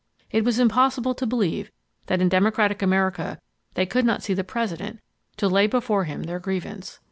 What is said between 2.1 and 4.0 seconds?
in democratic America they